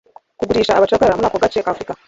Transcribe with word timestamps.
kugurisha 0.39 0.73
abacakara 0.75 1.17
muri 1.17 1.27
ako 1.27 1.37
gace 1.43 1.59
ka 1.63 1.71
Afurika 1.73 1.93